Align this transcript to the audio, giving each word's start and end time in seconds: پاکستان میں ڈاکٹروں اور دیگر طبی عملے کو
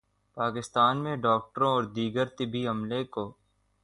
پاکستان 0.37 1.03
میں 1.03 1.15
ڈاکٹروں 1.17 1.71
اور 1.71 1.83
دیگر 1.95 2.25
طبی 2.37 2.65
عملے 2.67 3.03
کو 3.05 3.31